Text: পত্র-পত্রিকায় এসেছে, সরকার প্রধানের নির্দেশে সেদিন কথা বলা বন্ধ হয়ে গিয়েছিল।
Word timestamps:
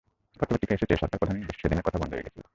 পত্র-পত্রিকায় 0.39 0.77
এসেছে, 0.79 0.95
সরকার 1.01 1.19
প্রধানের 1.21 1.39
নির্দেশে 1.41 1.61
সেদিন 1.63 1.79
কথা 1.87 1.97
বলা 1.97 2.01
বন্ধ 2.01 2.13
হয়ে 2.13 2.25
গিয়েছিল। 2.25 2.43